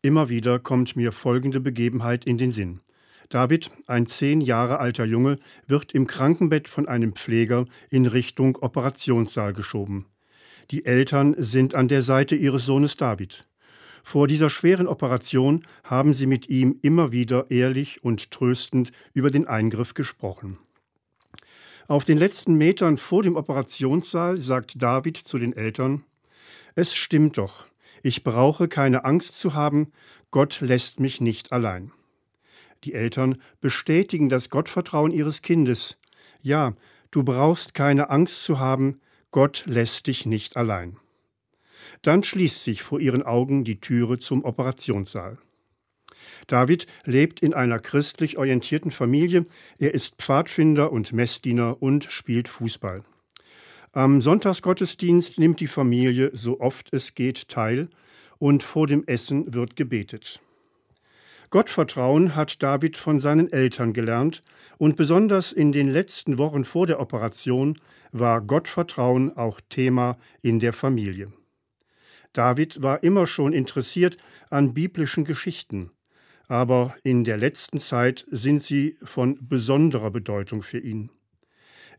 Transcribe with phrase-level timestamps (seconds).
[0.00, 2.80] Immer wieder kommt mir folgende Begebenheit in den Sinn.
[3.30, 9.52] David, ein zehn Jahre alter Junge, wird im Krankenbett von einem Pfleger in Richtung Operationssaal
[9.52, 10.06] geschoben.
[10.70, 13.42] Die Eltern sind an der Seite ihres Sohnes David.
[14.04, 19.48] Vor dieser schweren Operation haben sie mit ihm immer wieder ehrlich und tröstend über den
[19.48, 20.58] Eingriff gesprochen.
[21.88, 26.04] Auf den letzten Metern vor dem Operationssaal sagt David zu den Eltern,
[26.74, 27.66] es stimmt doch,
[28.02, 29.92] ich brauche keine Angst zu haben,
[30.30, 31.92] Gott lässt mich nicht allein.
[32.84, 35.98] Die Eltern bestätigen das Gottvertrauen ihres Kindes.
[36.42, 36.74] Ja,
[37.10, 40.96] du brauchst keine Angst zu haben, Gott lässt dich nicht allein.
[42.02, 45.38] Dann schließt sich vor ihren Augen die Türe zum Operationssaal.
[46.46, 49.44] David lebt in einer christlich orientierten Familie.
[49.78, 53.04] Er ist Pfadfinder und Messdiener und spielt Fußball.
[53.92, 57.88] Am Sonntagsgottesdienst nimmt die Familie so oft es geht teil
[58.38, 60.40] und vor dem Essen wird gebetet.
[61.50, 64.42] Gottvertrauen hat David von seinen Eltern gelernt
[64.76, 67.78] und besonders in den letzten Wochen vor der Operation
[68.12, 71.32] war Gottvertrauen auch Thema in der Familie.
[72.34, 74.18] David war immer schon interessiert
[74.50, 75.90] an biblischen Geschichten,
[76.46, 81.10] aber in der letzten Zeit sind sie von besonderer Bedeutung für ihn.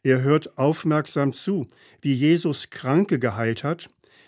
[0.03, 1.67] Er hört aufmerksam zu,
[2.01, 3.87] wie Jesus Kranke geheilt hat,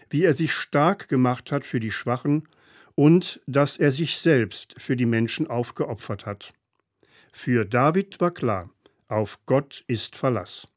[0.09, 2.47] wie er sich stark gemacht hat für die Schwachen
[2.95, 6.49] und dass er sich selbst für die Menschen aufgeopfert hat.
[7.31, 8.69] Für David war klar,
[9.07, 10.67] auf Gott ist Verlass.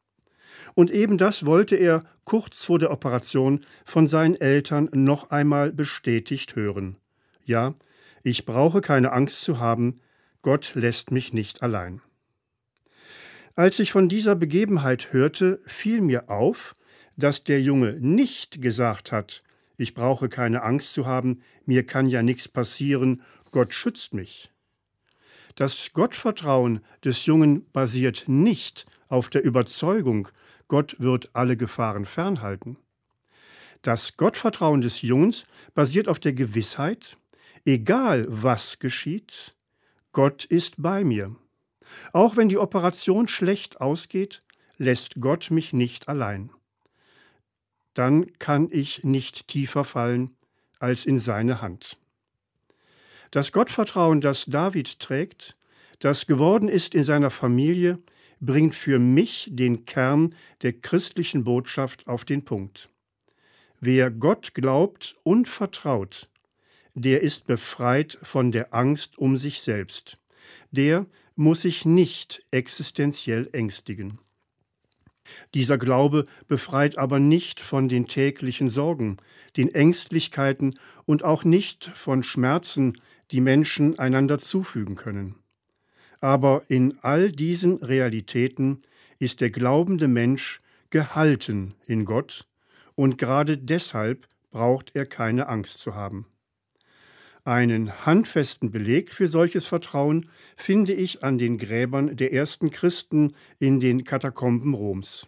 [0.75, 6.55] Und eben das wollte er kurz vor der Operation von seinen Eltern noch einmal bestätigt
[6.55, 6.97] hören.
[7.45, 7.75] Ja,
[8.23, 10.01] ich brauche keine Angst zu haben,
[10.43, 12.01] Gott lässt mich nicht allein.
[13.57, 16.75] Als ich von dieser Begebenheit hörte, fiel mir auf,
[17.17, 19.41] dass der Junge nicht gesagt hat,
[19.77, 24.49] ich brauche keine Angst zu haben, mir kann ja nichts passieren, Gott schützt mich.
[25.55, 30.29] Das Gottvertrauen des Jungen basiert nicht auf der Überzeugung,
[30.67, 32.77] Gott wird alle Gefahren fernhalten.
[33.83, 37.17] Das Gottvertrauen des Jungs basiert auf der Gewissheit,
[37.65, 39.53] egal was geschieht,
[40.11, 41.37] Gott ist bei mir.
[42.13, 44.41] Auch wenn die Operation schlecht ausgeht,
[44.79, 46.51] lässt Gott mich nicht allein.
[47.95, 50.37] Dann kann ich nicht tiefer fallen
[50.81, 51.95] als in seine Hand.
[53.31, 55.55] Das Gottvertrauen, das David trägt,
[55.99, 57.99] das geworden ist in seiner Familie,
[58.41, 62.91] bringt für mich den Kern der christlichen Botschaft auf den Punkt.
[63.81, 66.29] Wer Gott glaubt und vertraut,
[66.95, 70.17] der ist befreit von der Angst um sich selbst.
[70.71, 71.07] Der
[71.37, 74.19] muss sich nicht existenziell ängstigen.
[75.55, 79.17] Dieser Glaube befreit aber nicht von den täglichen Sorgen,
[79.57, 83.01] den Ängstlichkeiten und auch nicht von Schmerzen,
[83.31, 85.37] die Menschen einander zufügen können.
[86.21, 88.83] Aber in all diesen Realitäten
[89.19, 90.59] ist der glaubende Mensch
[90.91, 92.45] gehalten in Gott,
[92.95, 96.27] und gerade deshalb braucht er keine Angst zu haben.
[97.47, 103.81] Einen handfesten Beleg für solches Vertrauen finde ich an den Gräbern der ersten Christen in
[103.81, 105.27] den Katakomben Roms.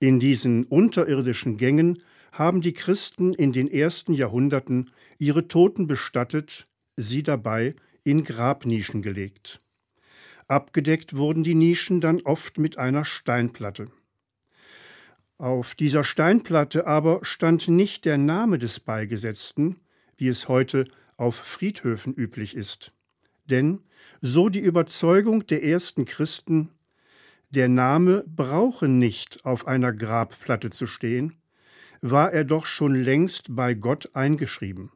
[0.00, 6.64] In diesen unterirdischen Gängen haben die Christen in den ersten Jahrhunderten ihre Toten bestattet,
[6.96, 9.60] sie dabei in Grabnischen gelegt.
[10.48, 13.84] Abgedeckt wurden die Nischen dann oft mit einer Steinplatte.
[15.36, 19.76] Auf dieser Steinplatte aber stand nicht der Name des Beigesetzten,
[20.16, 20.84] wie es heute
[21.18, 22.90] auf Friedhöfen üblich ist.
[23.44, 23.80] Denn,
[24.22, 26.70] so die Überzeugung der ersten Christen,
[27.50, 31.34] der Name brauche nicht auf einer Grabplatte zu stehen,
[32.00, 34.92] war er doch schon längst bei Gott eingeschrieben.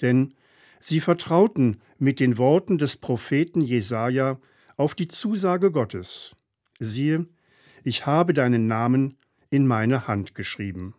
[0.00, 0.34] Denn
[0.80, 4.40] sie vertrauten mit den Worten des Propheten Jesaja
[4.76, 6.34] auf die Zusage Gottes.
[6.78, 7.26] Siehe,
[7.84, 9.18] ich habe deinen Namen
[9.50, 10.94] in meine Hand geschrieben.